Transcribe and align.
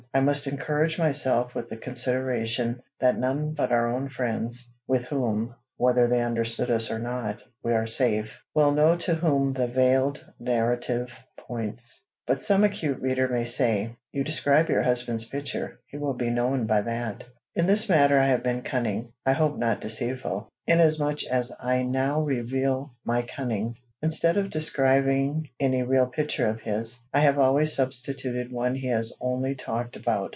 I 0.13 0.19
must 0.19 0.45
encourage 0.45 0.99
myself 0.99 1.55
with 1.55 1.69
the 1.69 1.77
consideration 1.77 2.81
that 2.99 3.17
none 3.17 3.53
but 3.53 3.71
our 3.71 3.89
own 3.89 4.09
friends, 4.09 4.69
with 4.85 5.05
whom, 5.05 5.55
whether 5.77 6.05
they 6.07 6.21
understood 6.21 6.69
us 6.69 6.91
or 6.91 6.99
not, 6.99 7.41
we 7.63 7.71
are 7.71 7.87
safe, 7.87 8.37
will 8.53 8.73
know 8.73 8.97
to 8.97 9.15
whom 9.15 9.53
the 9.53 9.67
veiled 9.67 10.25
narrative 10.37 11.13
points. 11.37 12.01
But 12.27 12.41
some 12.41 12.65
acute 12.65 12.99
reader 12.99 13.29
may 13.29 13.45
say, 13.45 13.95
"You 14.11 14.25
describe 14.25 14.67
your 14.67 14.81
husband's 14.81 15.23
picture: 15.23 15.79
he 15.87 15.95
will 15.97 16.13
be 16.15 16.29
known 16.29 16.65
by 16.67 16.81
that." 16.81 17.23
In 17.55 17.65
this 17.65 17.87
matter 17.87 18.19
I 18.19 18.25
have 18.27 18.43
been 18.43 18.63
cunning 18.63 19.13
I 19.25 19.31
hope 19.31 19.57
not 19.57 19.79
deceitful, 19.79 20.49
inasmuch 20.67 21.23
as 21.23 21.53
I 21.57 21.83
now 21.83 22.19
reveal 22.21 22.91
my 23.05 23.21
cunning. 23.21 23.77
Instead 24.03 24.35
of 24.35 24.49
describing 24.49 25.47
any 25.59 25.83
real 25.83 26.07
picture 26.07 26.47
of 26.47 26.59
his, 26.61 26.99
I 27.13 27.19
have 27.19 27.37
always 27.37 27.75
substituted 27.75 28.51
one 28.51 28.73
he 28.73 28.87
has 28.87 29.13
only 29.21 29.53
talked 29.53 29.95
about. 29.95 30.29